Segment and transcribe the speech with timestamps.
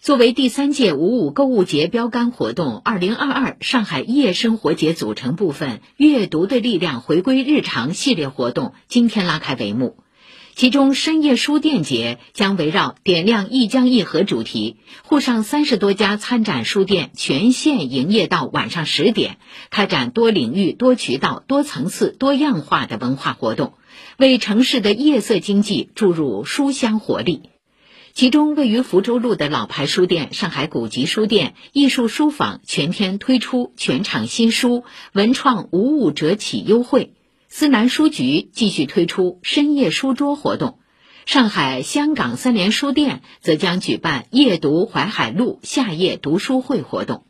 [0.00, 9.96] 作为第三届五五购物节标杆活动，二零二二上海夜生活节组成部分“阅读的力量回归日常”系列活动今天拉开帷幕。
[10.54, 19.38] 其中，深夜书店节将围绕“点亮一江一河”主题，沪上三十多家参展书店全线营业到晚上十点，
[19.70, 23.74] 开展多领域、多渠道、多层次、多样化的文化活动，
[24.16, 27.50] 为城市的夜色经济注入书香活力。
[28.18, 37.12] 其中，位于福州路的老牌书店上海古籍书店艺术书坊全天推出全场新书文创五五折起优惠；
[37.48, 40.80] 思南书局继续推出深夜书桌活动；
[41.26, 47.27] 上海、香港三联书店则将举办夜读淮海路夏夜读书会活动。